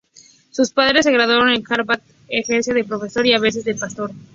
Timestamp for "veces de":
3.39-3.75